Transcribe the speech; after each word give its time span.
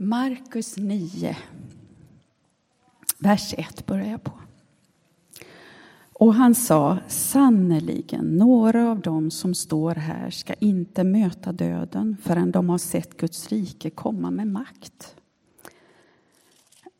Markus 0.00 0.76
9, 0.76 1.36
vers 3.18 3.54
1 3.58 3.86
börjar 3.86 4.10
jag 4.10 4.22
på. 4.22 4.32
Och 6.12 6.34
han 6.34 6.54
sa, 6.54 6.98
sannerligen, 7.08 8.36
några 8.36 8.90
av 8.90 9.00
dem 9.00 9.30
som 9.30 9.54
står 9.54 9.94
här 9.94 10.30
ska 10.30 10.54
inte 10.54 11.04
möta 11.04 11.52
döden 11.52 12.16
förrän 12.22 12.50
de 12.50 12.68
har 12.68 12.78
sett 12.78 13.16
Guds 13.16 13.48
rike 13.48 13.90
komma 13.90 14.30
med 14.30 14.46
makt. 14.46 15.16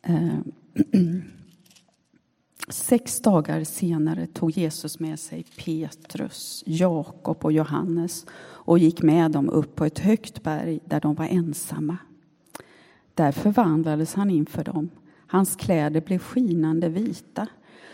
Eh, 0.01 0.39
sex 2.69 3.21
dagar 3.21 3.63
senare 3.63 4.27
tog 4.27 4.51
Jesus 4.51 4.99
med 4.99 5.19
sig 5.19 5.43
Petrus, 5.43 6.63
Jakob 6.65 7.45
och 7.45 7.51
Johannes 7.51 8.25
och 8.41 8.79
gick 8.79 9.01
med 9.01 9.31
dem 9.31 9.49
upp 9.49 9.75
på 9.75 9.85
ett 9.85 9.99
högt 9.99 10.43
berg 10.43 10.79
där 10.85 11.01
de 11.01 11.15
var 11.15 11.25
ensamma. 11.25 11.97
Där 13.19 13.31
förvandlades 13.31 14.13
han 14.13 14.29
inför 14.29 14.63
dem. 14.63 14.89
Hans 15.27 15.55
kläder 15.55 16.01
blev 16.01 16.19
skinande 16.19 16.89
vita, 16.89 17.47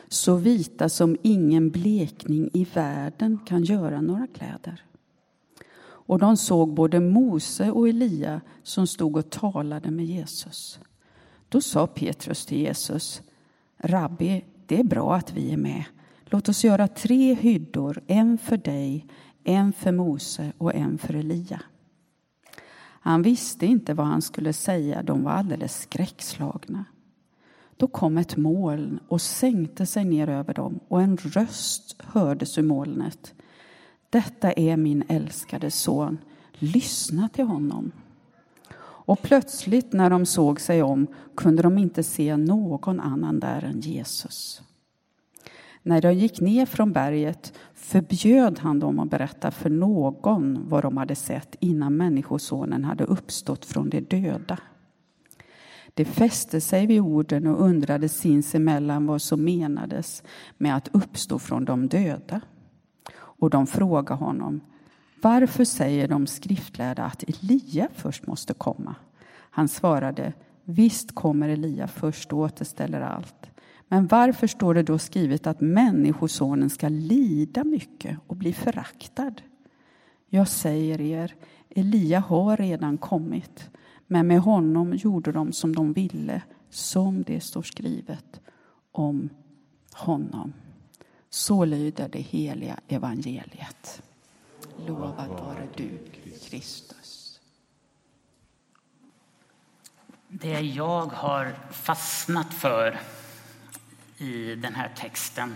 så 0.07 0.35
vita 0.35 0.89
som 0.89 1.17
ingen 1.21 1.70
blekning 1.70 2.49
i 2.53 2.67
världen 2.73 3.39
kan 3.45 3.63
göra 3.63 4.01
några 4.01 4.27
kläder. 4.27 4.84
Och 5.81 6.20
de 6.20 6.38
såg 6.38 6.73
både 6.73 6.99
Mose 6.99 7.71
och 7.71 7.89
Elia 7.89 8.41
som 8.63 8.88
stod 8.88 9.17
och 9.17 9.29
talade 9.29 9.91
med 9.91 10.05
Jesus. 10.05 10.79
Då 11.49 11.62
sa 11.62 11.87
Petrus 11.87 12.45
till 12.45 12.59
Jesus, 12.59 13.21
Rabbi, 13.77 14.45
det 14.65 14.79
är 14.79 14.84
bra 14.84 15.15
att 15.15 15.34
vi 15.34 15.51
är 15.51 15.57
med. 15.57 15.84
Låt 16.26 16.49
oss 16.49 16.63
göra 16.63 16.87
tre 16.87 17.34
hyddor, 17.34 18.01
en 18.07 18.37
för 18.37 18.57
dig, 18.57 19.05
en 19.43 19.73
för 19.73 19.91
Mose 19.91 20.53
och 20.57 20.76
en 20.76 20.98
för 20.98 21.13
Elia. 21.13 21.62
Han 23.05 23.21
visste 23.21 23.65
inte 23.65 23.93
vad 23.93 24.07
han 24.07 24.21
skulle 24.21 24.53
säga, 24.53 25.03
de 25.03 25.23
var 25.23 25.31
alldeles 25.31 25.81
skräckslagna. 25.81 26.85
Då 27.77 27.87
kom 27.87 28.17
ett 28.17 28.37
moln 28.37 28.99
och 29.07 29.21
sänkte 29.21 29.85
sig 29.85 30.05
ner 30.05 30.29
över 30.29 30.53
dem 30.53 30.79
och 30.87 31.01
en 31.01 31.17
röst 31.17 31.95
hördes 32.01 32.57
ur 32.57 32.63
molnet. 32.63 33.34
Detta 34.09 34.51
är 34.51 34.77
min 34.77 35.03
älskade 35.07 35.71
son, 35.71 36.17
lyssna 36.53 37.29
till 37.29 37.45
honom. 37.45 37.91
Och 38.77 39.21
plötsligt 39.21 39.93
när 39.93 40.09
de 40.09 40.25
såg 40.25 40.62
sig 40.62 40.84
om 40.84 41.07
kunde 41.35 41.63
de 41.63 41.77
inte 41.77 42.03
se 42.03 42.37
någon 42.37 42.99
annan 42.99 43.40
där 43.40 43.63
än 43.63 43.79
Jesus. 43.79 44.62
När 45.87 46.01
de 46.01 46.13
gick 46.13 46.41
ner 46.41 46.65
från 46.65 46.91
berget 46.93 47.53
förbjöd 47.73 48.59
han 48.59 48.79
dem 48.79 48.99
att 48.99 49.09
berätta 49.09 49.51
för 49.51 49.69
någon 49.69 50.69
vad 50.69 50.83
de 50.83 50.97
hade 50.97 51.15
sett 51.15 51.55
innan 51.59 51.97
Människosonen 51.97 52.83
hade 52.83 53.03
uppstått 53.03 53.65
från 53.65 53.89
de 53.89 54.01
döda. 54.01 54.59
De 55.93 56.05
fäste 56.05 56.61
sig 56.61 56.85
vid 56.85 57.01
orden 57.01 57.47
och 57.47 57.61
undrade 57.61 58.09
sinsemellan 58.09 59.05
vad 59.05 59.21
som 59.21 59.43
menades 59.43 60.23
med 60.57 60.75
att 60.75 60.89
uppstå 60.95 61.39
från 61.39 61.65
de 61.65 61.87
döda. 61.87 62.41
Och 63.15 63.49
de 63.49 63.67
frågade 63.67 64.19
honom, 64.19 64.61
varför 65.22 65.66
säger 65.66 66.07
de 66.07 66.28
skriftlärda 66.28 67.03
att 67.03 67.23
Elia 67.23 67.88
först 67.95 68.28
måste 68.28 68.53
komma? 68.53 68.95
Han 69.31 69.67
svarade, 69.67 70.33
visst 70.63 71.16
kommer 71.16 71.50
Elia 71.50 71.88
först 71.88 72.33
och 72.33 72.39
återställer 72.39 73.01
allt. 73.01 73.50
Men 73.88 74.07
varför 74.07 74.47
står 74.47 74.73
det 74.73 74.83
då 74.83 74.97
skrivet 74.97 75.47
att 75.47 75.61
Människosonen 75.61 76.69
ska 76.69 76.89
lida 76.89 77.63
mycket 77.63 78.17
och 78.28 78.35
bli 78.35 78.53
föraktad? 78.53 79.33
Jag 80.29 80.47
säger 80.47 81.01
er, 81.01 81.35
Elia 81.69 82.19
har 82.19 82.57
redan 82.57 82.97
kommit, 82.97 83.69
men 84.07 84.28
med 84.28 84.39
honom 84.39 84.94
gjorde 84.94 85.31
de 85.31 85.53
som 85.53 85.75
de 85.75 85.94
ville, 85.94 86.41
som 86.69 87.23
det 87.23 87.41
står 87.41 87.61
skrivet 87.61 88.41
om 88.91 89.29
honom. 89.94 90.53
Så 91.29 91.66
lyder 91.66 92.09
det 92.09 92.19
heliga 92.19 92.79
evangeliet. 92.88 94.01
Lovad 94.88 95.29
vare 95.29 95.68
du, 95.75 95.90
Kristus. 96.41 97.40
Det 100.28 100.59
jag 100.59 101.06
har 101.06 101.56
fastnat 101.72 102.53
för 102.53 103.00
i 104.18 104.56
den 104.56 104.76
här 104.76 104.92
texten 104.96 105.56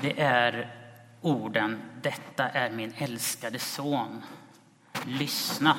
det 0.00 0.20
är 0.20 0.74
orden 1.20 1.80
Detta 2.02 2.48
är 2.48 2.70
min 2.70 2.92
älskade 2.96 3.58
son. 3.58 4.22
Lyssna 5.06 5.76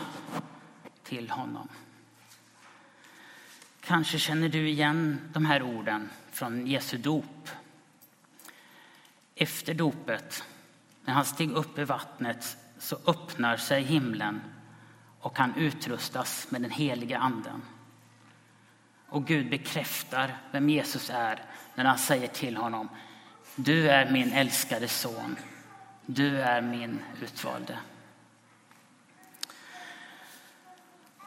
till 1.04 1.30
honom. 1.30 1.68
Kanske 3.82 4.20
känner 4.20 4.50
du 4.50 4.70
igen 4.70 5.30
de 5.34 5.46
här 5.46 5.64
orden 5.64 6.10
från 6.32 6.68
Jesu 6.68 6.98
dop. 6.98 7.50
Efter 9.36 9.74
dopet, 9.74 10.44
när 11.06 11.14
han 11.14 11.26
steg 11.26 11.52
upp 11.52 11.80
i 11.80 11.84
vattnet, 11.84 12.58
så 12.80 12.98
öppnar 13.06 13.58
sig 13.58 13.84
himlen 13.84 14.42
och 15.20 15.38
han 15.38 15.56
utrustas 15.56 16.48
med 16.52 16.62
den 16.62 16.72
heliga 16.72 17.18
anden. 17.18 17.62
Och 19.12 19.26
Gud 19.26 19.50
bekräftar 19.50 20.38
vem 20.52 20.70
Jesus 20.70 21.10
är 21.14 21.44
när 21.76 21.86
han 21.86 21.98
säger 21.98 22.28
till 22.28 22.58
honom 22.58 22.90
Du 23.56 23.90
är 23.90 24.12
min 24.12 24.34
älskade 24.34 24.88
son. 24.88 25.36
Du 26.06 26.42
är 26.42 26.62
min 26.62 27.00
utvalde. 27.22 27.78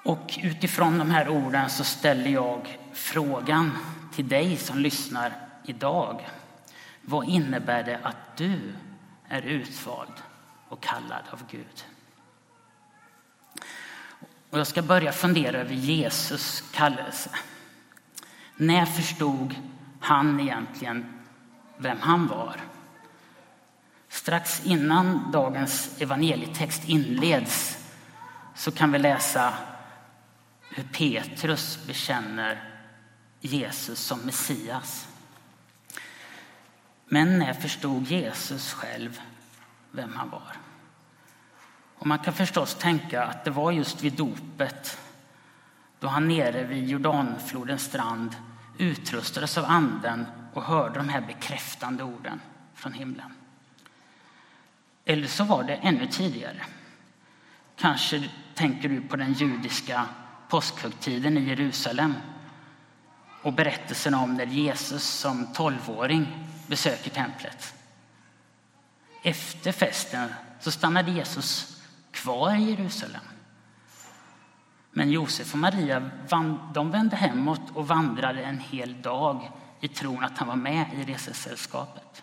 Och 0.05 0.39
utifrån 0.43 0.99
de 0.99 1.11
här 1.11 1.29
orden 1.29 1.71
så 1.71 1.85
ställer 1.85 2.31
jag 2.31 2.79
frågan 2.93 3.71
till 4.15 4.29
dig 4.29 4.57
som 4.57 4.79
lyssnar 4.79 5.33
idag. 5.65 6.29
Vad 7.01 7.29
innebär 7.29 7.83
det 7.83 7.99
att 8.03 8.37
du 8.37 8.75
är 9.29 9.43
utvald 9.43 10.23
och 10.69 10.83
kallad 10.83 11.23
av 11.31 11.43
Gud? 11.51 11.85
Och 14.51 14.59
jag 14.59 14.67
ska 14.67 14.83
börja 14.83 15.13
fundera 15.13 15.59
över 15.59 15.75
Jesus 15.75 16.65
kallelse. 16.73 17.31
När 18.57 18.87
förstod 18.87 19.55
han 20.01 20.41
egentligen 20.41 21.23
vem 21.77 22.01
han 22.01 22.27
var? 22.27 22.61
Strax 24.09 24.67
innan 24.67 25.31
dagens 25.33 26.01
evangelietext 26.01 26.89
inleds 26.89 27.79
så 28.55 28.71
kan 28.71 28.93
vi 28.93 28.99
läsa 28.99 29.55
hur 30.71 30.85
Petrus 30.85 31.87
bekänner 31.87 32.71
Jesus 33.41 34.01
som 34.01 34.21
Messias. 34.21 35.09
Men 37.07 37.39
när 37.39 37.53
förstod 37.53 38.07
Jesus 38.07 38.73
själv 38.73 39.21
vem 39.91 40.13
han 40.17 40.31
var? 40.31 40.57
Och 41.99 42.07
man 42.07 42.19
kan 42.19 42.35
förstås 42.35 42.75
tänka 42.75 43.25
att 43.25 43.45
det 43.45 43.51
var 43.51 43.73
just 43.73 44.03
vid 44.03 44.13
dopet 44.13 44.99
då 46.05 46.11
han 46.11 46.29
nere 46.29 46.65
vid 46.65 46.89
Jordanflodens 46.89 47.85
strand 47.85 48.37
utrustades 48.79 49.59
av 49.59 49.65
anden 49.65 50.27
och 50.53 50.63
hörde 50.63 50.99
de 50.99 51.09
här 51.09 51.21
bekräftande 51.21 52.05
orden 52.05 52.41
från 52.75 52.93
himlen. 52.93 53.33
Eller 55.05 55.27
så 55.27 55.45
var 55.45 55.65
det 55.65 55.75
ännu 55.75 56.07
tidigare. 56.07 56.63
Kanske 57.77 58.31
tänker 58.55 58.89
du 58.89 59.01
på 59.01 59.17
den 59.17 59.33
judiska 59.33 60.07
påskhögtiden 60.49 61.39
i 61.39 61.41
Jerusalem 61.41 62.15
och 63.43 63.53
berättelsen 63.53 64.15
om 64.15 64.35
när 64.35 64.47
Jesus 64.47 65.05
som 65.05 65.53
tolvåring 65.53 66.49
besöker 66.67 67.11
templet. 67.11 67.75
Efter 69.23 69.73
festen 69.73 70.29
så 70.61 70.71
stannade 70.71 71.11
Jesus 71.11 71.81
kvar 72.11 72.57
i 72.57 72.71
Jerusalem 72.71 73.23
men 74.97 75.11
Josef 75.11 75.53
och 75.53 75.59
Maria 75.59 76.11
de 76.75 76.91
vände 76.91 77.17
hemåt 77.17 77.61
och 77.75 77.89
vandrade 77.89 78.43
en 78.43 78.59
hel 78.59 79.03
dag 79.03 79.51
i 79.81 79.89
tron 79.89 80.25
att 80.25 80.39
han 80.39 80.49
var 80.49 80.57
med 80.57 80.87
i 80.95 81.13
resesällskapet. 81.13 82.23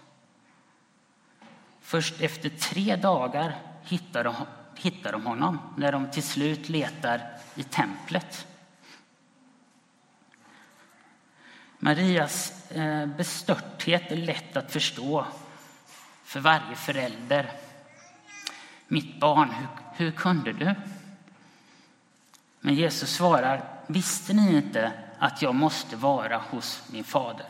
Först 1.81 2.21
efter 2.21 2.49
tre 2.49 2.95
dagar 2.95 3.55
hittar 3.83 4.23
de, 4.23 4.35
hittar 4.75 5.11
de 5.11 5.25
honom 5.25 5.59
när 5.77 5.91
de 5.91 6.11
till 6.11 6.23
slut 6.23 6.69
letar 6.69 7.21
i 7.55 7.63
templet. 7.63 8.47
Marias 11.79 12.71
eh, 12.71 13.05
bestörthet 13.05 14.11
är 14.11 14.17
lätt 14.17 14.57
att 14.57 14.71
förstå 14.71 15.25
för 16.23 16.39
varje 16.39 16.75
förälder. 16.75 17.51
Mitt 18.87 19.19
barn, 19.19 19.49
hur, 19.49 19.67
hur 19.93 20.11
kunde 20.11 20.53
du? 20.53 20.75
Men 22.61 22.75
Jesus 22.75 23.15
svarar, 23.15 23.63
visste 23.87 24.33
ni 24.33 24.55
inte 24.55 24.93
att 25.19 25.41
jag 25.41 25.55
måste 25.55 25.95
vara 25.95 26.37
hos 26.37 26.83
min 26.87 27.03
fader? 27.03 27.47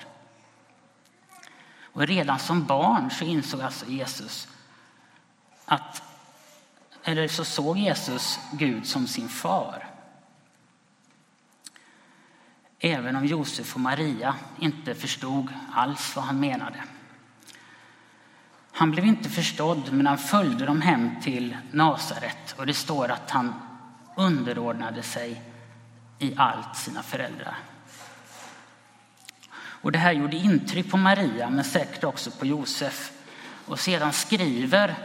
Och 1.81 2.07
redan 2.07 2.39
som 2.39 2.65
barn 2.65 3.11
så 3.11 3.25
insåg 3.25 3.61
alltså 3.61 3.85
Jesus 3.85 4.47
att, 5.65 6.03
eller 7.03 7.27
så 7.27 7.45
såg 7.45 7.77
Jesus 7.77 8.39
Gud 8.51 8.87
som 8.87 9.07
sin 9.07 9.29
far. 9.29 9.91
även 12.81 13.15
om 13.15 13.25
Josef 13.25 13.75
och 13.75 13.81
Maria 13.81 14.35
inte 14.59 14.95
förstod 14.95 15.47
alls 15.73 16.15
vad 16.15 16.25
han 16.25 16.39
menade. 16.39 16.83
Han 18.71 18.91
blev 18.91 19.05
inte 19.05 19.29
förstådd, 19.29 19.93
men 19.93 20.07
han 20.07 20.17
följde 20.17 20.65
dem 20.65 20.81
hem 20.81 21.21
till 21.21 21.57
Nasaret 21.71 22.55
och 22.57 22.65
det 22.65 22.73
står 22.73 23.11
att 23.11 23.31
han 23.31 23.53
underordnade 24.21 25.03
sig 25.03 25.41
i 26.19 26.33
allt 26.37 26.75
sina 26.75 27.03
föräldrar. 27.03 27.55
Och 29.53 29.91
det 29.91 29.99
här 29.99 30.11
gjorde 30.11 30.35
intryck 30.35 30.91
på 30.91 30.97
Maria, 30.97 31.49
men 31.49 31.63
säkert 31.63 32.03
också 32.03 32.31
på 32.31 32.45
Josef. 32.45 33.11
Och 33.65 33.79
sedan 33.79 34.13
skriver 34.13 34.95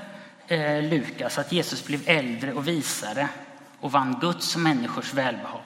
eh, 0.46 0.82
Lukas 0.82 1.38
att 1.38 1.52
Jesus 1.52 1.86
blev 1.86 2.02
äldre 2.06 2.52
och 2.52 2.68
visare 2.68 3.28
och 3.80 3.92
vann 3.92 4.18
Guds 4.20 4.54
och 4.54 4.60
människors 4.60 5.14
välbehag. 5.14 5.62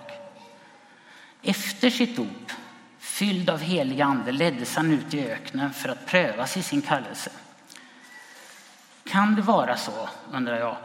Efter 1.43 1.91
sitt 1.91 2.17
dop, 2.17 2.53
fylld 2.99 3.51
av 3.51 3.59
helig 3.59 4.01
ande, 4.01 4.33
leddes 4.33 4.77
han 4.77 4.93
ut 4.93 5.15
i 5.15 5.27
öknen 5.27 5.73
för 5.73 5.89
att 5.89 6.07
prövas 6.07 6.57
i 6.57 6.63
sin 6.63 6.83
kallelse. 6.83 7.31
Kan 9.05 9.35
det 9.35 9.43
vara 9.43 9.77
så, 9.77 10.09
undrar 10.33 10.59
jag, 10.59 10.77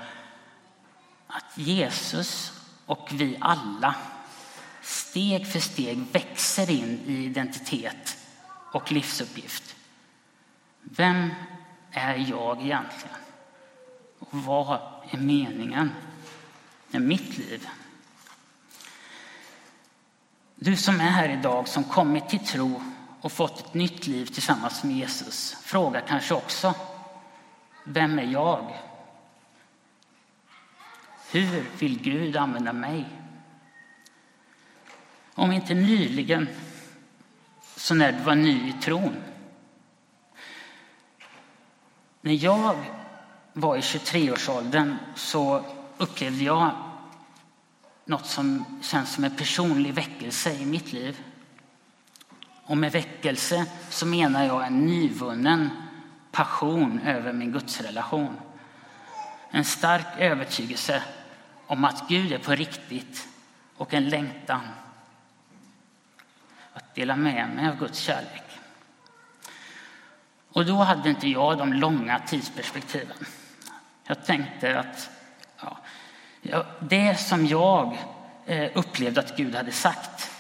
att 1.28 1.58
Jesus 1.58 2.55
och 2.86 3.10
vi 3.12 3.38
alla 3.42 3.96
steg 4.82 5.48
för 5.48 5.60
steg 5.60 5.98
växer 6.12 6.70
in 6.70 7.00
i 7.06 7.26
identitet 7.26 8.18
och 8.72 8.92
livsuppgift? 8.92 9.76
Vem 10.82 11.30
är 11.92 12.16
jag 12.16 12.62
egentligen? 12.62 13.16
Och 14.20 14.28
vad 14.32 14.80
är 15.12 15.18
meningen 15.18 15.92
med 16.92 17.02
mitt 17.02 17.38
liv? 17.38 17.68
Du 20.56 20.76
som 20.76 21.02
är 21.02 21.10
här 21.10 21.30
idag, 21.30 21.68
som 21.68 21.84
kommit 21.84 22.30
till 22.30 22.46
tro 22.46 22.82
och 23.22 23.32
fått 23.32 23.60
ett 23.60 23.74
nytt 23.74 24.08
liv 24.08 24.26
tillsammans 24.26 24.84
med 24.84 24.96
Jesus, 24.96 25.58
frågar 25.62 26.02
kanske 26.08 26.34
också 26.34 26.74
vem 27.84 28.20
är 28.20 28.24
jag? 28.24 28.78
Hur 31.32 31.66
vill 31.80 32.02
Gud 32.02 32.36
använda 32.36 32.74
mig? 32.74 33.06
Om 35.34 35.52
inte 35.52 35.74
nyligen, 35.74 36.48
så 37.76 37.94
när 37.94 38.12
du 38.12 38.24
var 38.24 38.36
ny 38.36 38.70
i 38.70 38.74
tron. 38.82 39.16
När 42.22 42.44
jag 42.44 42.76
var 43.54 43.78
i 43.78 43.80
23-årsåldern 43.80 44.96
så 45.16 45.66
upplevde 45.98 46.44
jag 46.44 46.72
något 48.06 48.26
som 48.26 48.66
känns 48.82 49.14
som 49.14 49.24
en 49.24 49.36
personlig 49.36 49.94
väckelse 49.94 50.54
i 50.54 50.66
mitt 50.66 50.94
liv. 50.94 51.24
Och 52.64 52.78
med 52.78 52.92
väckelse 52.92 53.66
så 53.90 54.06
menar 54.06 54.44
jag 54.44 54.68
en 54.68 54.86
nyvunnen 54.86 55.70
passion 56.32 57.00
över 57.00 57.34
min 57.34 57.52
gudsrelation. 57.52 58.36
En 59.56 59.66
stark 59.66 60.06
övertygelse 60.18 61.04
om 61.68 61.86
att 61.86 62.10
Gud 62.10 62.32
är 62.32 62.38
på 62.38 62.52
riktigt 62.52 63.28
och 63.78 63.94
en 63.94 64.10
längtan 64.10 64.62
att 66.74 66.96
dela 66.96 67.16
med 67.16 67.50
mig 67.50 67.70
av 67.70 67.80
Guds 67.80 68.00
kärlek. 68.00 68.44
Och 70.50 70.66
då 70.66 70.76
hade 70.76 71.10
inte 71.10 71.28
jag 71.28 71.58
de 71.58 71.74
långa 71.74 72.20
tidsperspektiven. 72.20 73.26
Jag 74.04 74.26
tänkte 74.26 74.80
att 74.80 75.10
ja, 76.42 76.66
det 76.80 77.20
som 77.20 77.46
jag 77.46 77.98
eh, 78.46 78.72
upplevde 78.74 79.20
att 79.20 79.38
Gud 79.38 79.56
hade 79.56 79.72
sagt, 79.72 80.32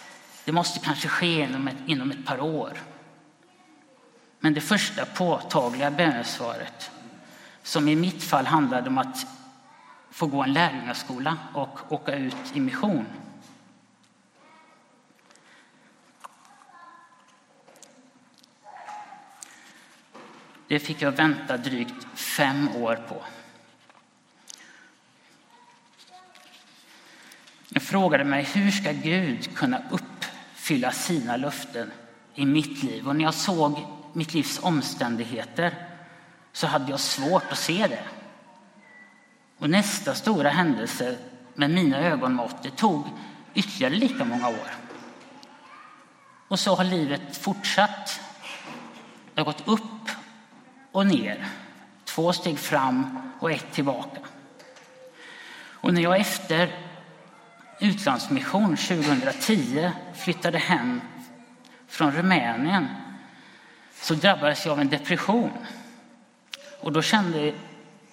det 0.45 0.51
måste 0.51 0.79
kanske 0.79 1.07
ske 1.07 1.41
inom 1.41 1.67
ett, 1.67 1.77
inom 1.85 2.11
ett 2.11 2.25
par 2.25 2.39
år. 2.39 2.77
Men 4.39 4.53
det 4.53 4.61
första 4.61 5.05
påtagliga 5.05 5.91
bönesvaret, 5.91 6.91
som 7.65 7.87
i 7.87 7.95
mitt 7.95 8.23
fall 8.23 8.45
handlade 8.45 8.89
om 8.89 8.97
att 8.97 9.27
få 10.11 10.27
gå 10.27 10.43
en 10.43 10.53
lärjungaskola 10.53 11.37
och 11.53 11.91
åka 11.91 12.15
ut 12.15 12.35
i 12.53 12.59
mission. 12.59 13.05
Det 20.67 20.79
fick 20.79 21.01
jag 21.01 21.11
vänta 21.11 21.57
drygt 21.57 22.07
fem 22.13 22.69
år 22.75 22.95
på. 22.95 23.23
Jag 27.69 27.83
frågade 27.83 28.23
mig 28.23 28.43
hur 28.43 28.71
ska 28.71 28.91
Gud 28.91 29.55
kunna 29.55 29.81
uppfylla 29.89 30.91
sina 30.91 31.37
löften 31.37 31.91
i 32.35 32.45
mitt 32.45 32.83
liv? 32.83 33.07
Och 33.07 33.15
när 33.15 33.23
jag 33.23 33.33
såg 33.33 33.85
mitt 34.13 34.33
livs 34.33 34.59
omständigheter 34.63 35.84
så 36.55 36.67
hade 36.67 36.91
jag 36.91 36.99
svårt 36.99 37.51
att 37.51 37.57
se 37.57 37.87
det. 37.87 38.03
Och 39.57 39.69
nästa 39.69 40.15
stora 40.15 40.49
händelse 40.49 41.17
med 41.53 41.69
mina 41.69 41.97
ögonmått, 41.97 42.63
det 42.63 42.69
tog 42.69 43.07
ytterligare 43.53 43.95
lika 43.95 44.25
många 44.25 44.47
år. 44.47 44.71
Och 46.47 46.59
så 46.59 46.75
har 46.75 46.83
livet 46.83 47.37
fortsatt. 47.37 48.21
Det 49.33 49.41
har 49.41 49.45
gått 49.45 49.67
upp 49.67 50.09
och 50.91 51.07
ner. 51.07 51.47
Två 52.05 52.33
steg 52.33 52.59
fram 52.59 53.31
och 53.39 53.51
ett 53.51 53.71
tillbaka. 53.71 54.19
Och 55.57 55.93
när 55.93 56.01
jag 56.01 56.19
efter 56.19 56.75
utlandsmission 57.79 58.77
2010 58.77 59.91
flyttade 60.13 60.57
hem 60.57 61.01
från 61.87 62.11
Rumänien 62.11 62.87
så 64.01 64.13
drabbades 64.13 64.65
jag 64.65 64.73
av 64.73 64.79
en 64.79 64.89
depression. 64.89 65.51
Och 66.79 66.91
då 66.91 67.01
kände 67.01 67.53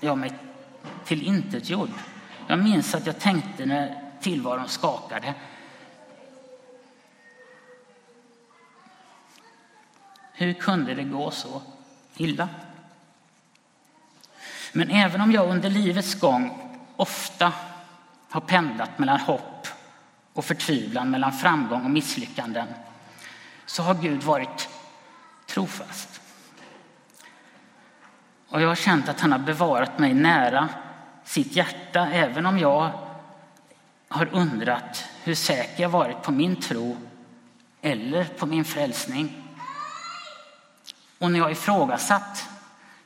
jag 0.00 0.18
mig 0.18 0.32
tillintetgjord. 1.04 1.90
Jag 2.46 2.58
minns 2.58 2.94
att 2.94 3.06
jag 3.06 3.18
tänkte 3.18 3.66
när 3.66 4.00
tillvaron 4.20 4.68
skakade. 4.68 5.34
Hur 10.32 10.52
kunde 10.52 10.94
det 10.94 11.04
gå 11.04 11.30
så 11.30 11.62
illa? 12.16 12.48
Men 14.72 14.90
även 14.90 15.20
om 15.20 15.32
jag 15.32 15.50
under 15.50 15.70
livets 15.70 16.14
gång 16.14 16.70
ofta 16.96 17.52
har 18.28 18.40
pendlat 18.40 18.98
mellan 18.98 19.20
hopp 19.20 19.68
och 20.32 20.44
förtvivlan, 20.44 21.10
mellan 21.10 21.32
framgång 21.32 21.84
och 21.84 21.90
misslyckanden, 21.90 22.66
så 23.66 23.82
har 23.82 23.94
Gud 23.94 24.22
varit 24.22 24.68
trofast. 25.46 26.21
Och 28.52 28.62
jag 28.62 28.68
har 28.68 28.74
känt 28.74 29.08
att 29.08 29.20
han 29.20 29.32
har 29.32 29.38
bevarat 29.38 29.98
mig 29.98 30.14
nära 30.14 30.68
sitt 31.24 31.56
hjärta, 31.56 32.08
även 32.12 32.46
om 32.46 32.58
jag 32.58 32.92
har 34.08 34.28
undrat 34.32 35.04
hur 35.22 35.34
säker 35.34 35.82
jag 35.82 35.90
varit 35.90 36.22
på 36.22 36.32
min 36.32 36.56
tro 36.56 36.96
eller 37.82 38.24
på 38.24 38.46
min 38.46 38.64
frälsning. 38.64 39.42
Och 41.18 41.30
när 41.30 41.38
jag 41.38 41.52
ifrågasatt 41.52 42.48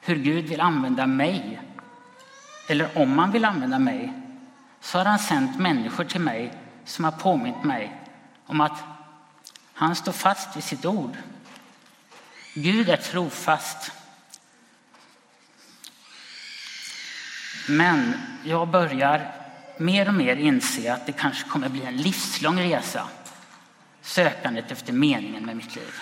hur 0.01 0.17
Gud 0.17 0.45
vill 0.45 0.61
använda 0.61 1.07
mig, 1.07 1.61
eller 2.69 2.99
om 2.99 3.19
han 3.19 3.31
vill 3.31 3.45
använda 3.45 3.79
mig, 3.79 4.13
så 4.81 4.99
har 4.99 5.05
han 5.05 5.19
sänt 5.19 5.59
människor 5.59 6.05
till 6.05 6.21
mig 6.21 6.53
som 6.85 7.05
har 7.05 7.13
påmint 7.13 7.65
mig 7.65 8.01
om 8.47 8.61
att 8.61 8.83
han 9.75 9.97
står 9.97 10.13
fast 10.13 10.57
vid 10.57 10.65
sitt 10.65 10.85
ord. 10.85 11.17
Gud 12.55 12.89
är 12.89 12.97
trofast. 12.97 13.93
Men 17.69 18.15
jag 18.45 18.69
börjar 18.69 19.33
mer 19.79 20.09
och 20.09 20.15
mer 20.15 20.37
inse 20.37 20.95
att 20.95 21.07
det 21.07 21.13
kanske 21.13 21.49
kommer 21.49 21.69
bli 21.69 21.83
en 21.83 21.97
livslång 21.97 22.61
resa, 22.61 23.09
sökandet 24.03 24.73
efter 24.73 24.93
meningen 24.93 25.47
med 25.47 25.57
mitt 25.57 25.77
liv. 25.77 25.95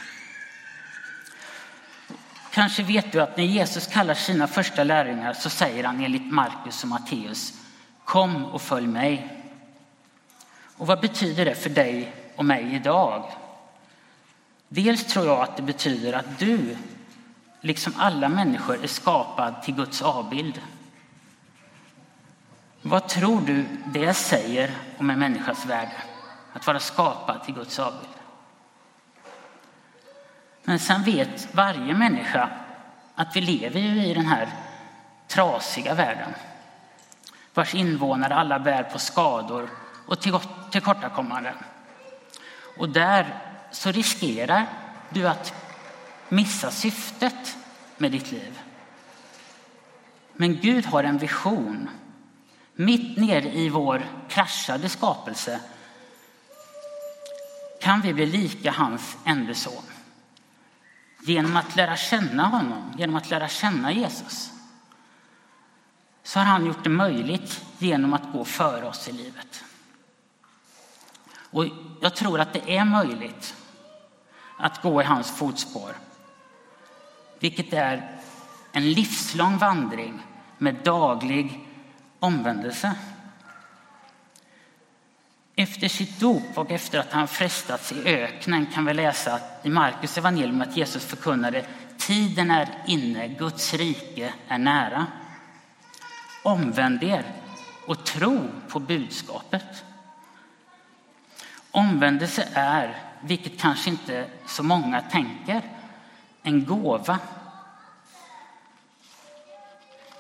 Kanske 2.50 2.83
vet 2.83 3.12
du 3.12 3.21
att 3.21 3.37
när 3.37 3.44
Jesus 3.44 3.87
kallar 3.87 4.14
sina 4.14 4.47
första 4.47 4.85
lärjungar 4.85 5.33
så 5.33 5.50
säger 5.50 5.85
han 5.85 6.04
enligt 6.04 6.33
Markus 6.33 6.83
och 6.83 6.88
Matteus 6.88 7.52
Kom 8.04 8.44
och 8.44 8.62
följ 8.62 8.87
mig. 8.87 9.42
Och 10.76 10.87
vad 10.87 11.00
betyder 11.00 11.44
det 11.44 11.54
för 11.54 11.71
dig 11.71 12.14
och 12.37 12.44
mig 12.44 12.75
idag? 12.75 13.25
Dels 14.68 15.04
tror 15.04 15.26
jag 15.26 15.40
att 15.40 15.56
det 15.56 15.62
betyder 15.62 16.12
att 16.12 16.38
du, 16.38 16.76
liksom 17.61 17.92
alla 17.97 18.28
människor, 18.28 18.85
är 18.85 18.88
skapad 18.88 19.62
till 19.62 19.75
Guds 19.75 20.02
avbild. 20.02 20.61
Vad 22.87 23.09
tror 23.09 23.41
du 23.41 23.67
det 23.87 24.14
säger 24.14 24.75
om 24.99 25.11
en 25.11 25.19
människas 25.19 25.67
värde? 25.67 25.97
Att 26.53 26.67
vara 26.67 26.81
skapad 26.81 27.45
till 27.45 27.55
Guds 27.55 27.79
avbild. 27.79 28.14
Men 30.64 30.79
sen 30.79 31.03
vet 31.03 31.55
varje 31.55 31.95
människa 31.95 32.50
att 33.14 33.37
vi 33.37 33.41
lever 33.41 33.81
i 33.81 34.14
den 34.14 34.26
här 34.26 34.49
trasiga 35.29 35.95
världen 35.95 36.35
vars 37.55 37.75
invånare 37.75 38.35
alla 38.35 38.59
bär 38.59 38.83
på 38.83 38.99
skador 38.99 39.71
och 40.07 40.21
tillkortakommanden. 40.71 41.55
Och 42.79 42.88
där 42.88 43.38
så 43.71 43.91
riskerar 43.91 44.67
du 45.11 45.29
att 45.29 45.55
missa 46.29 46.71
syftet 46.71 47.57
med 47.97 48.12
ditt 48.12 48.33
liv. 48.33 48.61
Men 50.33 50.57
Gud 50.57 50.87
har 50.87 51.05
en 51.05 51.19
vision. 51.19 51.88
Mitt 52.75 53.16
nere 53.16 53.52
i 53.52 53.69
vår 53.69 54.07
kraschade 54.28 54.88
skapelse 54.88 55.61
kan 57.81 58.00
vi 58.00 58.14
bli 58.14 58.26
lika 58.26 58.71
hans 58.71 59.16
enda 59.25 59.54
son. 59.54 59.83
Genom 61.21 61.57
att 61.57 61.76
lära 61.76 61.97
känna 61.97 62.47
honom, 62.47 62.93
genom 62.99 63.16
att 63.16 63.31
lära 63.31 63.49
känna 63.49 63.93
Jesus 63.93 64.50
så 66.23 66.38
har 66.38 66.47
han 66.47 66.66
gjort 66.66 66.85
det 66.85 66.90
möjligt 66.90 67.64
genom 67.78 68.12
att 68.12 68.33
gå 68.33 68.45
före 68.45 68.87
oss 68.87 69.09
i 69.09 69.12
livet. 69.12 69.64
Och 71.50 71.66
jag 72.00 72.16
tror 72.16 72.40
att 72.40 72.52
det 72.52 72.76
är 72.76 72.85
möjligt 72.85 73.54
att 74.59 74.83
gå 74.83 75.02
i 75.02 75.04
hans 75.04 75.31
fotspår. 75.31 75.97
Vilket 77.38 77.73
är 77.73 78.21
en 78.73 78.93
livslång 78.93 79.59
vandring 79.59 80.23
med 80.59 80.75
daglig 80.75 81.69
omvändelse. 82.25 82.95
Efter 85.57 85.88
sitt 85.88 86.21
dop 86.21 86.59
och 86.59 86.71
efter 86.71 86.99
att 86.99 87.12
han 87.12 87.28
frestats 87.28 87.93
i 87.93 88.09
öknen 88.09 88.66
kan 88.66 88.85
vi 88.85 88.95
läsa 88.95 89.40
i 89.62 89.69
Markus 89.69 90.19
evangelium 90.19 90.61
att 90.61 90.76
Jesus 90.76 91.04
förkunnade 91.04 91.64
tiden 91.99 92.50
är 92.50 92.69
inne, 92.87 93.28
Guds 93.28 93.75
rike 93.75 94.35
är 94.49 94.59
nära. 94.59 95.07
Omvänd 96.43 97.02
er 97.02 97.25
och 97.87 98.04
tro 98.04 98.49
på 98.69 98.78
budskapet. 98.81 99.85
Omvändelse 101.71 102.49
är, 102.52 102.99
vilket 103.21 103.61
kanske 103.61 103.90
inte 103.90 104.26
så 104.47 104.62
många 104.62 105.00
tänker, 105.00 105.62
en 106.43 106.64
gåva. 106.64 107.19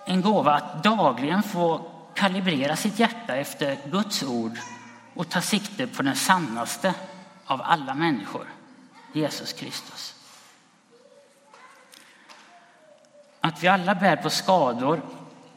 En 0.06 0.22
gåva 0.22 0.54
att 0.54 0.84
dagligen 0.84 1.42
få 1.42 1.93
kalibrera 2.14 2.76
sitt 2.76 2.98
hjärta 2.98 3.36
efter 3.36 3.78
Guds 3.90 4.22
ord 4.22 4.58
och 5.14 5.28
ta 5.28 5.40
sikte 5.40 5.86
på 5.86 6.02
den 6.02 6.16
sannaste 6.16 6.94
av 7.44 7.62
alla 7.62 7.94
människor, 7.94 8.46
Jesus 9.12 9.52
Kristus. 9.52 10.14
Att 13.40 13.62
vi 13.62 13.68
alla 13.68 13.94
bär 13.94 14.16
på 14.16 14.30
skador, 14.30 15.00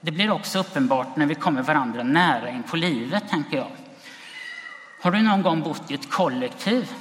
det 0.01 0.11
blir 0.11 0.31
också 0.31 0.59
uppenbart 0.59 1.15
när 1.15 1.25
vi 1.25 1.35
kommer 1.35 1.61
varandra 1.61 2.03
nära 2.03 2.49
in 2.49 2.63
på 2.63 2.75
livet, 2.75 3.29
tänker 3.29 3.57
jag. 3.57 3.71
Har 5.01 5.11
du 5.11 5.21
någon 5.21 5.41
gång 5.41 5.61
bott 5.61 5.91
i 5.91 5.93
ett 5.93 6.09
kollektiv? 6.09 6.91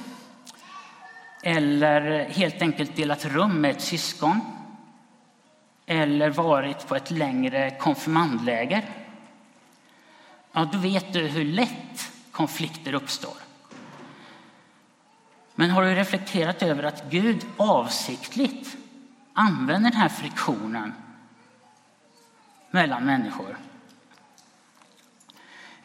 Eller 1.43 2.29
helt 2.29 2.61
enkelt 2.61 2.95
delat 2.95 3.25
rum 3.25 3.61
med 3.61 3.71
ett 3.71 3.81
syskon? 3.81 4.41
Eller 5.85 6.29
varit 6.29 6.87
på 6.87 6.95
ett 6.95 7.11
längre 7.11 7.71
konfirmandläger? 7.79 8.85
Ja, 10.51 10.69
då 10.71 10.77
vet 10.77 11.13
du 11.13 11.27
hur 11.27 11.45
lätt 11.45 12.11
konflikter 12.31 12.93
uppstår. 12.93 13.37
Men 15.55 15.69
har 15.69 15.83
du 15.83 15.95
reflekterat 15.95 16.63
över 16.63 16.83
att 16.83 17.09
Gud 17.09 17.45
avsiktligt 17.57 18.77
använder 19.33 19.89
den 19.89 19.99
här 19.99 20.09
friktionen 20.09 20.93
mellan 22.71 23.05
människor 23.05 23.57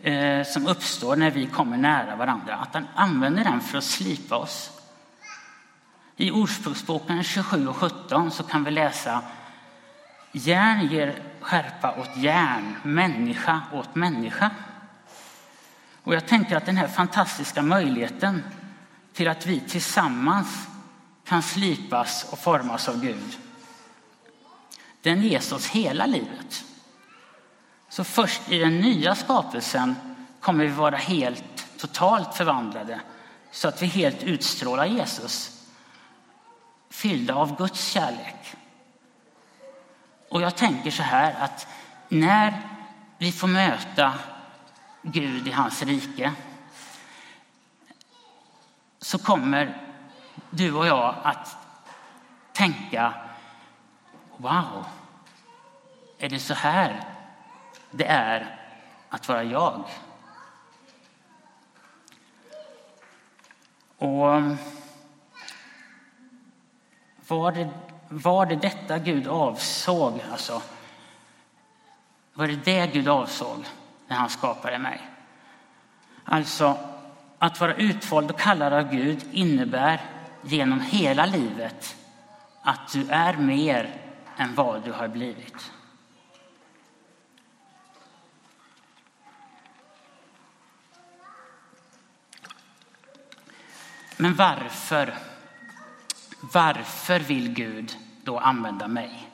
eh, 0.01 0.47
som 0.47 0.67
uppstår 0.67 1.17
när 1.17 1.31
vi 1.31 1.47
kommer 1.47 1.77
nära 1.77 2.17
varandra, 2.17 2.55
att 2.55 2.75
han 2.75 2.89
använder 2.95 3.45
den 3.45 3.61
för 3.61 3.79
att 3.79 3.85
slipa 3.85 4.37
oss. 4.37 4.71
I 6.17 6.31
Ordspråksboken 6.31 7.23
27 7.23 7.69
och 7.69 7.77
17 7.77 8.31
så 8.31 8.43
kan 8.43 8.65
vi 8.65 8.71
läsa 8.71 9.23
Järn 10.33 10.87
ger 10.87 11.23
skärpa 11.41 12.01
åt 12.01 12.17
järn, 12.17 12.77
människa 12.83 13.63
åt 13.73 13.95
människa. 13.95 14.51
Och 16.03 16.15
jag 16.15 16.27
tänker 16.27 16.57
att 16.57 16.67
den 16.67 16.77
här 16.77 16.89
fantastiska 16.89 17.63
möjligheten 17.63 18.43
till 19.13 19.29
att 19.29 19.47
vi 19.47 19.61
tillsammans 19.61 20.67
kan 21.25 21.43
slipas 21.43 22.33
och 22.33 22.39
formas 22.39 22.89
av 22.89 23.01
Gud, 23.01 23.39
den 25.03 25.23
ges 25.23 25.53
oss 25.53 25.67
hela 25.67 26.07
livet. 26.07 26.65
Så 27.89 28.05
först 28.05 28.51
i 28.51 28.59
den 28.59 28.81
nya 28.81 29.15
skapelsen 29.15 29.95
kommer 30.41 30.65
vi 30.65 30.71
vara 30.71 30.97
helt 30.97 31.79
totalt 31.79 32.35
förvandlade 32.35 33.01
så 33.51 33.69
att 33.69 33.83
vi 33.83 33.87
helt 33.87 34.23
utstrålar 34.23 34.87
Jesus, 34.87 35.67
fyllda 36.91 37.35
av 37.35 37.57
Guds 37.59 37.87
kärlek. 37.87 38.57
Och 40.33 40.43
jag 40.43 40.57
tänker 40.57 40.91
så 40.91 41.03
här 41.03 41.45
att 41.45 41.67
när 42.09 42.63
vi 43.19 43.33
får 43.33 43.49
möta 43.49 44.15
Gud 45.03 45.49
i 45.49 45.53
hans 45.53 45.83
rike 45.83 46.33
så 48.99 49.19
kommer 49.19 49.83
du 50.51 50.73
och 50.75 50.87
jag 50.87 51.15
att 51.23 51.57
tänka 52.53 53.15
Wow, 54.37 54.87
är 56.19 56.29
det 56.29 56.39
så 56.39 56.55
här 56.55 57.05
det 57.91 58.07
är 58.07 58.61
att 59.09 59.29
vara 59.29 59.45
jag? 59.45 59.85
Och 63.99 64.43
var 67.27 67.53
det, 67.53 67.71
var 68.13 68.47
det 68.47 68.57
detta 68.57 68.99
Gud 68.99 69.29
avsåg? 69.29 70.21
Alltså, 70.33 70.63
var 72.35 72.47
det 72.47 72.65
det 72.65 72.93
Gud 72.93 73.09
avsåg? 73.09 73.65
när 74.13 74.19
han 74.19 74.31
skapade 74.31 74.79
mig. 74.79 75.01
Alltså, 76.25 76.79
att 77.39 77.61
vara 77.61 77.75
utvald 77.75 78.31
och 78.31 78.39
kallad 78.41 78.73
av 78.73 78.91
Gud 78.91 79.25
innebär 79.33 80.01
genom 80.43 80.81
hela 80.81 81.27
livet 81.27 81.97
att 82.63 82.93
du 82.93 83.09
är 83.11 83.37
mer 83.37 83.97
än 84.37 84.55
vad 84.55 84.85
du 84.85 84.93
har 84.93 85.09
blivit. 85.09 85.73
Men 94.17 94.35
varför? 94.35 95.15
Varför 96.43 97.21
vill 97.21 97.53
Gud 97.53 97.97
då 98.25 98.39
använda 98.39 98.89
mig? 98.89 99.29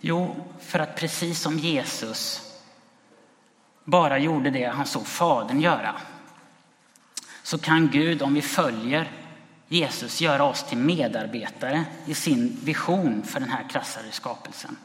Jo, 0.00 0.36
för 0.60 0.78
att 0.78 0.96
precis 0.96 1.40
som 1.40 1.58
Jesus 1.58 2.42
bara 3.84 4.18
gjorde 4.18 4.50
det 4.50 4.64
han 4.64 4.86
såg 4.86 5.06
Fadern 5.06 5.60
göra 5.60 5.94
så 7.42 7.58
kan 7.58 7.88
Gud, 7.88 8.22
om 8.22 8.34
vi 8.34 8.42
följer 8.42 9.10
Jesus, 9.68 10.20
göra 10.20 10.44
oss 10.44 10.64
till 10.64 10.78
medarbetare 10.78 11.84
i 12.06 12.14
sin 12.14 12.58
vision 12.62 13.22
för 13.22 13.40
den 13.40 13.48
här 13.48 13.68
krassare 13.68 14.10
skapelsen. 14.10 14.76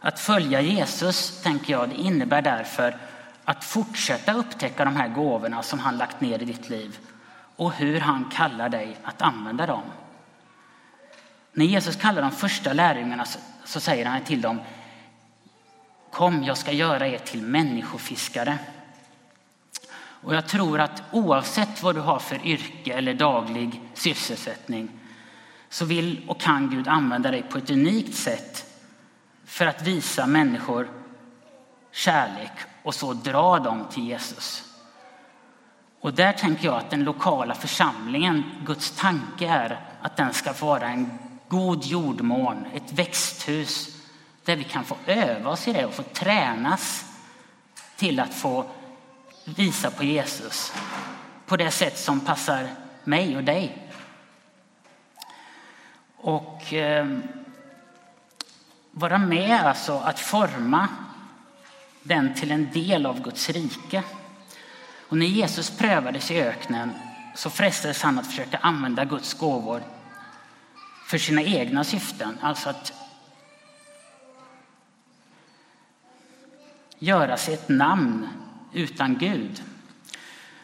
Att 0.00 0.20
följa 0.20 0.60
Jesus, 0.60 1.42
tänker 1.42 1.72
jag, 1.72 1.88
det 1.88 1.94
innebär 1.94 2.42
därför 2.42 2.96
att 3.44 3.64
fortsätta 3.64 4.32
upptäcka 4.32 4.84
de 4.84 4.96
här 4.96 5.08
gåvorna 5.08 5.62
som 5.62 5.78
han 5.78 5.96
lagt 5.96 6.20
ner 6.20 6.42
i 6.42 6.44
ditt 6.44 6.68
liv 6.68 6.98
och 7.56 7.72
hur 7.72 8.00
han 8.00 8.24
kallar 8.24 8.68
dig 8.68 8.96
att 9.04 9.22
använda 9.22 9.66
dem. 9.66 9.82
När 11.52 11.64
Jesus 11.64 11.96
kallar 11.96 12.22
de 12.22 12.30
första 12.30 12.72
lärjungarna 12.72 13.26
så 13.64 13.80
säger 13.80 14.04
han 14.04 14.24
till 14.24 14.40
dem 14.40 14.60
Kom, 16.10 16.44
jag 16.44 16.58
ska 16.58 16.72
göra 16.72 17.06
er 17.08 17.18
till 17.18 17.42
människofiskare. 17.42 18.58
Och 19.96 20.34
jag 20.34 20.48
tror 20.48 20.80
att 20.80 21.02
oavsett 21.10 21.82
vad 21.82 21.94
du 21.94 22.00
har 22.00 22.18
för 22.18 22.46
yrke 22.46 22.92
eller 22.92 23.14
daglig 23.14 23.80
sysselsättning 23.94 24.88
så 25.68 25.84
vill 25.84 26.24
och 26.28 26.40
kan 26.40 26.70
Gud 26.70 26.88
använda 26.88 27.30
dig 27.30 27.42
på 27.42 27.58
ett 27.58 27.70
unikt 27.70 28.14
sätt 28.14 28.80
för 29.44 29.66
att 29.66 29.82
visa 29.82 30.26
människor 30.26 30.90
kärlek 31.92 32.52
och 32.82 32.94
så 32.94 33.12
dra 33.12 33.58
dem 33.58 33.86
till 33.90 34.06
Jesus. 34.06 34.65
Och 36.06 36.14
där 36.14 36.32
tänker 36.32 36.64
jag 36.64 36.74
att 36.74 36.90
den 36.90 37.04
lokala 37.04 37.54
församlingen, 37.54 38.44
Guds 38.64 38.90
tanke 38.90 39.48
är 39.48 39.80
att 40.02 40.16
den 40.16 40.32
ska 40.32 40.52
vara 40.52 40.88
en 40.88 41.18
god 41.48 41.84
jordmån, 41.84 42.66
ett 42.74 42.92
växthus 42.92 44.02
där 44.44 44.56
vi 44.56 44.64
kan 44.64 44.84
få 44.84 44.96
öva 45.06 45.50
oss 45.50 45.68
i 45.68 45.72
det 45.72 45.84
och 45.84 45.94
få 45.94 46.02
tränas 46.02 47.04
till 47.96 48.20
att 48.20 48.34
få 48.34 48.64
visa 49.44 49.90
på 49.90 50.04
Jesus 50.04 50.72
på 51.46 51.56
det 51.56 51.70
sätt 51.70 51.98
som 51.98 52.20
passar 52.20 52.68
mig 53.04 53.36
och 53.36 53.44
dig. 53.44 53.78
Och 56.16 56.72
eh, 56.72 57.18
vara 58.90 59.18
med 59.18 59.60
alltså 59.60 59.98
att 59.98 60.20
forma 60.20 60.88
den 62.02 62.34
till 62.34 62.50
en 62.50 62.70
del 62.72 63.06
av 63.06 63.22
Guds 63.22 63.50
rike. 63.50 64.02
Och 65.08 65.16
när 65.16 65.26
Jesus 65.26 65.70
prövades 65.70 66.30
i 66.30 66.40
öknen 66.42 66.92
så 67.34 67.50
frestades 67.50 68.02
han 68.02 68.18
att 68.18 68.26
försöka 68.26 68.58
använda 68.58 69.04
Guds 69.04 69.34
gåvor 69.34 69.82
för 71.06 71.18
sina 71.18 71.42
egna 71.42 71.84
syften. 71.84 72.38
Alltså 72.40 72.70
att 72.70 72.92
göra 76.98 77.36
sig 77.36 77.54
ett 77.54 77.68
namn 77.68 78.28
utan 78.72 79.18
Gud. 79.18 79.62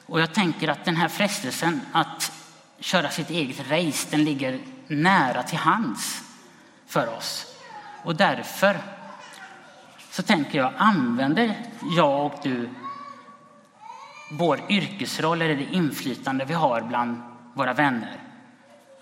Och 0.07 0.21
jag 0.21 0.35
tänker 0.35 0.69
att 0.69 0.85
den 0.85 0.97
här 0.97 1.09
frestelsen 1.09 1.81
att 1.93 2.33
köra 2.81 3.11
sitt 3.11 3.31
eget 3.31 3.71
race, 3.71 4.09
den 4.11 4.25
ligger 4.25 4.61
nära 4.87 5.43
till 5.43 5.59
hands 5.59 6.23
för 6.87 7.17
oss. 7.17 7.57
Och 8.05 8.17
därför 8.17 8.79
så 10.11 10.23
tänker 10.23 10.59
jag, 10.59 10.73
använder 10.77 11.55
jag 11.97 12.27
och 12.27 12.39
du 12.43 12.69
vår 14.35 14.61
yrkesroll 14.69 15.43
eller 15.43 15.57
det 15.57 15.75
inflytande 15.75 16.45
vi 16.45 16.55
har 16.55 16.81
bland 16.81 17.23
våra 17.55 17.73
vänner 17.73 18.21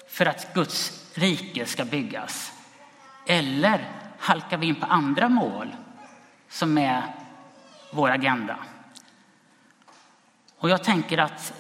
för 0.09 0.27
att 0.27 0.55
Guds 0.55 1.11
rike 1.15 1.67
ska 1.67 1.85
byggas? 1.85 2.53
Eller 3.27 3.89
halkar 4.19 4.57
vi 4.59 4.67
in 4.67 4.75
på 4.75 4.87
andra 4.87 5.29
mål 5.29 5.77
som 6.49 6.79
är 6.79 7.03
vår 7.91 8.11
agenda? 8.11 8.57
Och 10.59 10.71
jag 10.71 10.85
tänker 10.85 11.19
att 11.19 11.53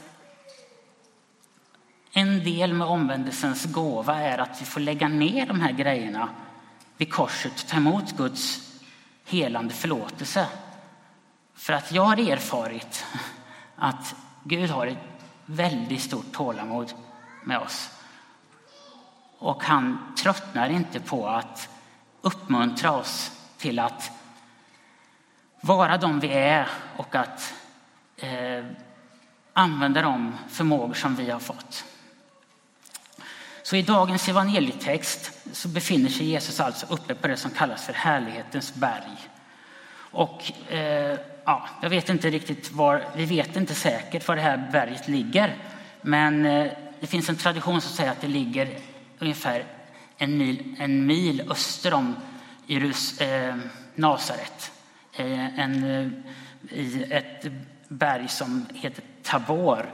en 2.12 2.44
del 2.44 2.72
med 2.72 2.86
omvändelsens 2.86 3.64
gåva 3.64 4.16
är 4.16 4.38
att 4.38 4.60
vi 4.60 4.64
får 4.64 4.80
lägga 4.80 5.08
ner 5.08 5.46
de 5.46 5.60
här 5.60 5.72
grejerna 5.72 6.28
vid 6.96 7.12
korset 7.12 7.52
och 7.52 7.68
ta 7.68 7.76
emot 7.76 8.16
Guds 8.16 8.72
helande 9.24 9.74
förlåtelse. 9.74 10.46
För 11.54 11.72
att 11.72 11.92
jag 11.92 12.02
har 12.02 12.30
erfarit 12.30 13.06
att 13.80 14.14
Gud 14.44 14.70
har 14.70 14.86
ett 14.86 14.98
väldigt 15.46 16.02
stort 16.02 16.32
tålamod 16.32 16.92
med 17.44 17.58
oss. 17.58 17.90
Och 19.38 19.64
han 19.64 20.14
tröttnar 20.18 20.68
inte 20.68 21.00
på 21.00 21.28
att 21.28 21.68
uppmuntra 22.20 22.92
oss 22.92 23.32
till 23.58 23.78
att 23.78 24.10
vara 25.60 25.98
de 25.98 26.20
vi 26.20 26.28
är 26.28 26.68
och 26.96 27.14
att 27.14 27.54
eh, 28.16 28.64
använda 29.52 30.02
de 30.02 30.36
förmågor 30.48 30.94
som 30.94 31.16
vi 31.16 31.30
har 31.30 31.40
fått. 31.40 31.84
Så 33.62 33.76
i 33.76 33.82
dagens 33.82 34.28
evangelietext 34.28 35.32
så 35.52 35.68
befinner 35.68 36.08
sig 36.08 36.26
Jesus 36.26 36.60
alltså 36.60 36.86
uppe 36.86 37.14
på 37.14 37.28
det 37.28 37.36
som 37.36 37.50
kallas 37.50 37.84
för 37.84 37.92
härlighetens 37.92 38.74
berg. 38.74 39.29
Och 40.10 40.52
eh, 40.72 41.18
ja, 41.44 41.68
jag 41.82 41.90
vet 41.90 42.08
inte 42.08 42.30
riktigt 42.30 42.72
var, 42.72 43.04
vi 43.16 43.24
vet 43.24 43.56
inte 43.56 43.74
säkert 43.74 44.28
var 44.28 44.36
det 44.36 44.42
här 44.42 44.68
berget 44.72 45.08
ligger. 45.08 45.56
Men 46.00 46.46
eh, 46.46 46.72
det 47.00 47.06
finns 47.06 47.28
en 47.28 47.36
tradition 47.36 47.80
som 47.80 47.92
säger 47.92 48.10
att 48.10 48.20
det 48.20 48.28
ligger 48.28 48.78
ungefär 49.18 49.64
en 50.16 50.38
mil, 50.38 50.76
en 50.78 51.06
mil 51.06 51.50
öster 51.50 51.94
om 51.94 52.16
Jerus, 52.66 53.20
eh, 53.20 53.56
Nasaret. 53.94 54.72
Eh, 55.12 55.60
en, 55.60 55.84
eh, 55.84 56.78
I 56.78 57.06
ett 57.10 57.46
berg 57.88 58.28
som 58.28 58.66
heter 58.74 59.04
Tabor. 59.22 59.90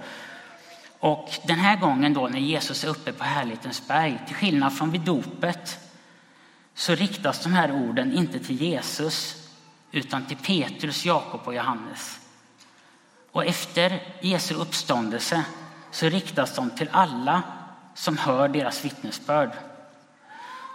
Och 0.98 1.30
den 1.46 1.58
här 1.58 1.76
gången 1.76 2.14
då 2.14 2.28
när 2.28 2.38
Jesus 2.38 2.84
är 2.84 2.88
uppe 2.88 3.12
på 3.12 3.24
härlighetens 3.24 3.88
berg, 3.88 4.18
till 4.26 4.36
skillnad 4.36 4.76
från 4.76 4.90
vid 4.90 5.00
dopet, 5.00 5.78
så 6.74 6.94
riktas 6.94 7.42
de 7.42 7.52
här 7.52 7.72
orden 7.72 8.12
inte 8.12 8.38
till 8.38 8.62
Jesus 8.62 9.45
utan 9.90 10.26
till 10.26 10.36
Petrus, 10.36 11.04
Jakob 11.04 11.40
och 11.44 11.54
Johannes. 11.54 12.20
Och 13.32 13.46
efter 13.46 14.02
Jesu 14.20 14.54
uppståndelse 14.54 15.44
så 15.90 16.08
riktas 16.08 16.54
de 16.54 16.70
till 16.70 16.88
alla 16.92 17.42
som 17.94 18.18
hör 18.18 18.48
deras 18.48 18.84
vittnesbörd. 18.84 19.50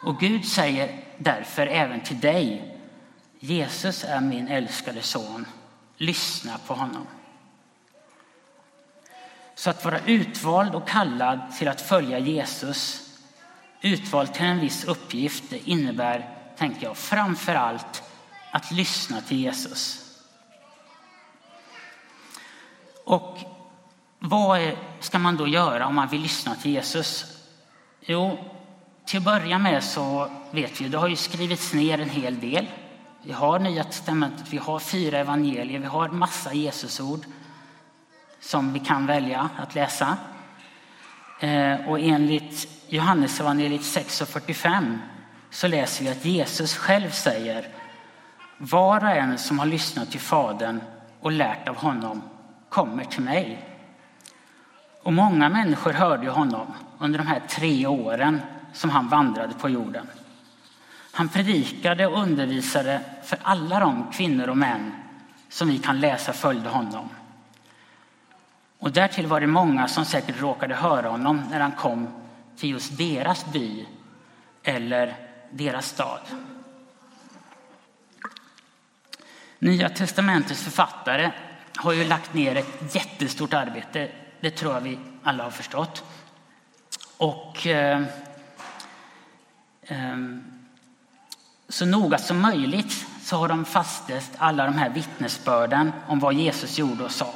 Och 0.03 0.19
Gud 0.19 0.45
säger 0.45 1.03
därför 1.17 1.67
även 1.67 2.01
till 2.01 2.19
dig, 2.19 2.77
Jesus 3.39 4.03
är 4.03 4.21
min 4.21 4.47
älskade 4.47 5.01
son, 5.01 5.45
lyssna 5.97 6.57
på 6.67 6.73
honom. 6.73 7.07
Så 9.55 9.69
att 9.69 9.85
vara 9.85 9.99
utvald 10.05 10.75
och 10.75 10.87
kallad 10.87 11.39
till 11.57 11.67
att 11.67 11.81
följa 11.81 12.19
Jesus, 12.19 13.09
utvald 13.81 14.33
till 14.33 14.45
en 14.45 14.59
viss 14.59 14.83
uppgift, 14.83 15.43
det 15.49 15.69
innebär, 15.69 16.29
tänker 16.57 16.83
jag, 16.83 16.97
framför 16.97 17.55
allt 17.55 18.03
att 18.51 18.71
lyssna 18.71 19.21
till 19.21 19.39
Jesus. 19.39 20.07
Och 23.05 23.37
vad 24.19 24.71
ska 24.99 25.19
man 25.19 25.37
då 25.37 25.47
göra 25.47 25.87
om 25.87 25.95
man 25.95 26.07
vill 26.07 26.21
lyssna 26.21 26.55
till 26.55 26.71
Jesus? 26.71 27.37
Jo, 28.01 28.37
till 29.05 29.17
att 29.17 29.23
börja 29.23 29.59
med 29.59 29.83
så 29.83 30.31
vet 30.51 30.81
vi, 30.81 30.87
det 30.87 30.97
har 30.97 31.07
ju 31.07 31.15
skrivits 31.15 31.73
ner 31.73 32.01
en 32.01 32.09
hel 32.09 32.39
del. 32.39 32.67
Vi 33.23 33.31
har 33.31 33.59
Nya 33.59 33.83
testamentet, 33.83 34.53
vi 34.53 34.57
har 34.57 34.79
fyra 34.79 35.17
evangelier, 35.17 35.79
vi 35.79 35.85
har 35.85 36.09
massa 36.09 36.53
Jesusord 36.53 37.25
som 38.39 38.73
vi 38.73 38.79
kan 38.79 39.05
välja 39.05 39.49
att 39.57 39.75
läsa. 39.75 40.17
Eh, 41.39 41.89
och 41.89 41.99
enligt 41.99 42.67
Johannesevangeliet 42.87 43.81
6.45 43.81 44.99
så 45.49 45.67
läser 45.67 46.03
vi 46.03 46.09
att 46.09 46.25
Jesus 46.25 46.75
själv 46.75 47.09
säger 47.09 47.67
var 48.61 49.03
och 49.03 49.09
en 49.09 49.37
som 49.37 49.59
har 49.59 49.65
lyssnat 49.65 50.11
till 50.11 50.19
Fadern 50.19 50.81
och 51.19 51.31
lärt 51.31 51.67
av 51.67 51.75
honom 51.75 52.21
kommer 52.69 53.03
till 53.03 53.21
mig. 53.21 53.67
Och 55.03 55.13
många 55.13 55.49
människor 55.49 55.93
hörde 55.93 56.29
honom 56.29 56.73
under 56.99 57.19
de 57.19 57.27
här 57.27 57.41
tre 57.49 57.87
åren 57.87 58.41
som 58.73 58.89
han 58.89 59.07
vandrade 59.07 59.53
på 59.53 59.69
jorden. 59.69 60.07
Han 61.11 61.29
predikade 61.29 62.07
och 62.07 62.21
undervisade 62.21 63.01
för 63.23 63.37
alla 63.41 63.79
de 63.79 64.11
kvinnor 64.11 64.49
och 64.49 64.57
män 64.57 64.91
som 65.49 65.67
vi 65.67 65.77
kan 65.77 65.99
läsa 65.99 66.33
följde 66.33 66.69
honom. 66.69 67.09
Och 68.79 68.91
därtill 68.91 69.27
var 69.27 69.41
det 69.41 69.47
många 69.47 69.87
som 69.87 70.05
säkert 70.05 70.41
råkade 70.41 70.75
höra 70.75 71.09
honom 71.09 71.41
när 71.51 71.59
han 71.59 71.71
kom 71.71 72.07
till 72.57 72.69
just 72.69 72.97
deras 72.97 73.45
by 73.45 73.85
eller 74.63 75.15
deras 75.51 75.85
stad. 75.85 76.21
Nya 79.61 79.89
testamentets 79.89 80.63
författare 80.63 81.31
har 81.75 81.93
ju 81.93 82.03
lagt 82.03 82.33
ner 82.33 82.55
ett 82.55 82.95
jättestort 82.95 83.53
arbete. 83.53 84.11
Det 84.39 84.51
tror 84.51 84.73
jag 84.73 84.81
vi 84.81 84.99
alla 85.23 85.43
har 85.43 85.51
förstått. 85.51 86.03
Och 87.17 87.67
eh, 87.67 88.01
eh, 89.83 90.17
så 91.69 91.85
noga 91.85 92.17
som 92.17 92.41
möjligt 92.41 93.05
så 93.23 93.37
har 93.37 93.47
de 93.47 93.65
fastställt 93.65 94.31
alla 94.37 94.65
de 94.65 94.77
här 94.77 94.89
vittnesbörden 94.89 95.91
om 96.07 96.19
vad 96.19 96.33
Jesus 96.33 96.77
gjorde 96.77 97.03
och 97.03 97.11
sa. 97.11 97.33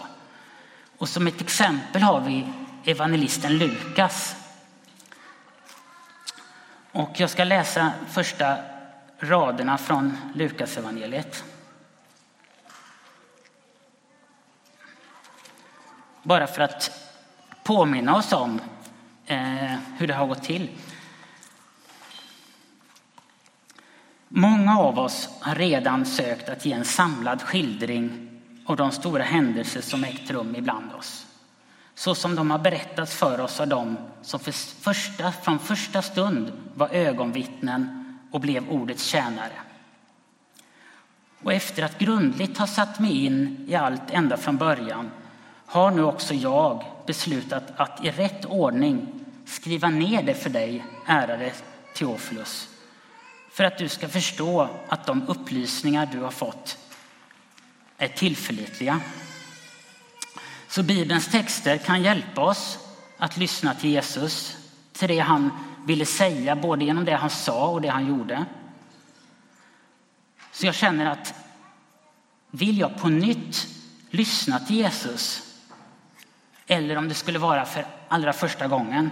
Och 0.97 1.09
som 1.09 1.27
ett 1.27 1.41
exempel 1.41 2.01
har 2.01 2.21
vi 2.21 2.47
evangelisten 2.85 3.57
Lukas. 3.57 4.35
Och 6.91 7.11
jag 7.19 7.29
ska 7.29 7.43
läsa 7.43 7.91
första 8.09 8.57
raderna 9.19 9.77
från 9.77 10.17
Lukas 10.35 10.77
evangeliet. 10.77 11.43
Bara 16.25 16.47
för 16.47 16.61
att 16.61 16.91
påminna 17.63 18.15
oss 18.15 18.33
om 18.33 18.61
eh, 19.25 19.73
hur 19.97 20.07
det 20.07 20.13
har 20.13 20.27
gått 20.27 20.43
till. 20.43 20.69
Många 24.27 24.79
av 24.79 24.99
oss 24.99 25.29
har 25.39 25.55
redan 25.55 26.05
sökt 26.05 26.49
att 26.49 26.65
ge 26.65 26.73
en 26.73 26.85
samlad 26.85 27.41
skildring 27.41 28.41
av 28.65 28.77
de 28.77 28.91
stora 28.91 29.23
händelser 29.23 29.81
som 29.81 30.03
ägt 30.03 30.31
rum 30.31 30.55
ibland 30.55 30.93
oss. 30.93 31.25
Så 31.95 32.15
som 32.15 32.35
de 32.35 32.51
har 32.51 32.59
berättats 32.59 33.15
för 33.15 33.39
oss 33.39 33.59
av 33.59 33.67
dem 33.67 33.97
som 34.21 34.39
för 34.39 34.51
första, 34.81 35.31
från 35.31 35.59
första 35.59 36.01
stund 36.01 36.51
var 36.73 36.89
ögonvittnen 36.89 38.17
och 38.31 38.41
blev 38.41 38.69
ordets 38.69 39.03
tjänare. 39.03 39.53
Och 41.43 41.53
efter 41.53 41.83
att 41.83 41.99
grundligt 41.99 42.57
ha 42.57 42.67
satt 42.67 42.99
mig 42.99 43.25
in 43.25 43.65
i 43.67 43.75
allt 43.75 44.11
ända 44.11 44.37
från 44.37 44.57
början 44.57 45.11
har 45.65 45.91
nu 45.91 46.03
också 46.03 46.33
jag 46.33 46.83
beslutat 47.05 47.63
att 47.75 48.05
i 48.05 48.11
rätt 48.11 48.45
ordning 48.45 49.25
skriva 49.45 49.89
ner 49.89 50.23
det 50.23 50.33
för 50.33 50.49
dig, 50.49 50.85
ärade 51.05 51.53
Teofilus, 51.95 52.69
för 53.51 53.63
att 53.63 53.77
du 53.77 53.89
ska 53.89 54.07
förstå 54.09 54.69
att 54.89 55.05
de 55.05 55.27
upplysningar 55.27 56.09
du 56.11 56.19
har 56.19 56.31
fått 56.31 56.77
är 57.97 58.07
tillförlitliga. 58.07 59.01
Så 60.67 60.83
Bibelns 60.83 61.27
texter 61.27 61.77
kan 61.77 62.03
hjälpa 62.03 62.41
oss 62.41 62.79
att 63.17 63.37
lyssna 63.37 63.73
till 63.73 63.89
Jesus, 63.89 64.57
till 64.93 65.07
det 65.07 65.19
han 65.19 65.49
ville 65.85 66.05
säga, 66.05 66.55
både 66.55 66.85
genom 66.85 67.05
det 67.05 67.15
han 67.15 67.29
sa 67.29 67.67
och 67.67 67.81
det 67.81 67.87
han 67.87 68.07
gjorde. 68.07 68.45
Så 70.51 70.65
jag 70.65 70.75
känner 70.75 71.05
att 71.05 71.33
vill 72.51 72.79
jag 72.79 72.97
på 72.97 73.09
nytt 73.09 73.67
lyssna 74.09 74.59
till 74.59 74.75
Jesus 74.75 75.54
eller 76.67 76.97
om 76.97 77.07
det 77.07 77.13
skulle 77.13 77.39
vara 77.39 77.65
för 77.65 77.85
allra 78.07 78.33
första 78.33 78.67
gången. 78.67 79.09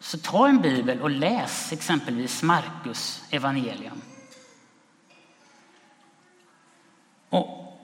Så 0.00 0.18
ta 0.18 0.48
en 0.48 0.60
bibel 0.60 1.00
och 1.00 1.10
läs 1.10 1.72
exempelvis 1.72 2.42
Markus 2.42 3.22
evangelium. 3.30 4.02
Och 7.28 7.78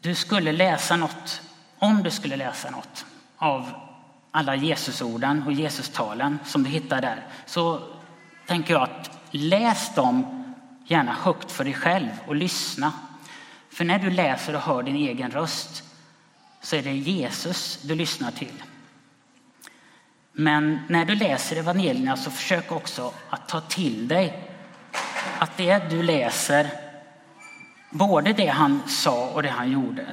du 0.00 0.14
skulle 0.14 0.52
läsa 0.52 0.96
något, 0.96 1.40
om 1.78 2.02
du 2.02 2.10
skulle 2.10 2.36
läsa 2.36 2.70
något 2.70 3.06
av 3.36 3.72
alla 4.30 4.56
Jesusorden 4.56 5.42
och 5.42 5.52
Jesustalen 5.52 6.38
som 6.44 6.62
du 6.62 6.70
hittar 6.70 7.00
där, 7.00 7.26
så 7.46 7.82
tänker 8.46 8.74
jag 8.74 8.82
att 8.82 9.10
läs 9.30 9.94
dem 9.94 10.44
gärna 10.86 11.12
högt 11.12 11.52
för 11.52 11.64
dig 11.64 11.74
själv 11.74 12.10
och 12.26 12.36
lyssna. 12.36 12.92
För 13.70 13.84
när 13.84 13.98
du 13.98 14.10
läser 14.10 14.54
och 14.54 14.60
hör 14.60 14.82
din 14.82 14.96
egen 14.96 15.30
röst 15.30 15.84
så 16.60 16.76
är 16.76 16.82
det 16.82 16.92
Jesus 16.92 17.82
du 17.82 17.94
lyssnar 17.94 18.30
till. 18.30 18.62
Men 20.32 20.78
när 20.88 21.04
du 21.04 21.14
läser 21.14 21.56
evangelierna 21.56 22.16
så 22.16 22.30
försök 22.30 22.72
också 22.72 23.12
att 23.30 23.48
ta 23.48 23.60
till 23.60 24.08
dig 24.08 24.50
att 25.38 25.56
det 25.56 25.90
du 25.90 26.02
läser, 26.02 26.70
både 27.90 28.32
det 28.32 28.46
han 28.46 28.88
sa 28.88 29.30
och 29.30 29.42
det 29.42 29.48
han 29.48 29.70
gjorde. 29.70 30.06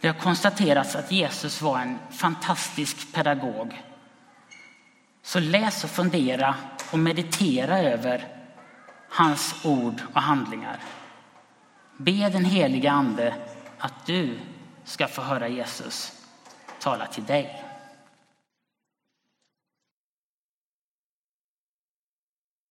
Det 0.00 0.08
har 0.08 0.14
konstaterats 0.14 0.96
att 0.96 1.12
Jesus 1.12 1.62
var 1.62 1.78
en 1.78 1.98
fantastisk 2.10 3.12
pedagog. 3.12 3.82
Så 5.22 5.40
läs 5.40 5.84
och 5.84 5.90
fundera 5.90 6.54
och 6.90 6.98
meditera 6.98 7.78
över 7.78 8.28
hans 9.08 9.54
ord 9.64 10.02
och 10.14 10.22
handlingar. 10.22 10.78
Be 11.96 12.28
den 12.28 12.44
heliga 12.44 12.92
Ande 12.92 13.34
att 13.78 14.06
du 14.06 14.38
ska 14.88 15.08
få 15.08 15.22
höra 15.22 15.48
Jesus 15.48 16.12
tala 16.80 17.06
till 17.06 17.24
dig. 17.24 17.67